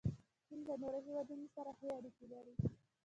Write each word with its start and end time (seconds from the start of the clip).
چین 0.47 0.59
له 0.67 0.75
نورو 0.81 0.99
هیوادونو 1.07 1.45
سره 1.55 1.71
ښې 1.77 1.87
اړیکې 1.97 2.25
لري. 2.33 2.53